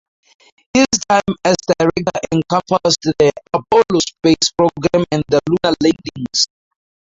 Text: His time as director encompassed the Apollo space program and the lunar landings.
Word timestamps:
His 0.73 0.87
time 1.07 1.35
as 1.45 1.55
director 1.77 2.19
encompassed 2.31 3.01
the 3.19 3.31
Apollo 3.53 3.99
space 3.99 4.49
program 4.57 5.05
and 5.11 5.23
the 5.27 5.39
lunar 5.47 5.75
landings. 5.79 6.47